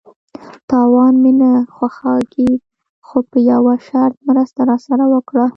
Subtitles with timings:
[0.69, 2.51] _تاوان مې نه خوښيږي،
[3.07, 5.45] خو په يوه شرط، مرسته راسره وکړه!